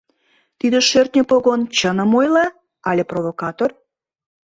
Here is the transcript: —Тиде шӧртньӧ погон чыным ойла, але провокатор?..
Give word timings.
—Тиде 0.59 0.79
шӧртньӧ 0.89 1.23
погон 1.31 1.61
чыным 1.77 2.11
ойла, 2.19 2.45
але 2.89 3.03
провокатор?.. 3.11 3.71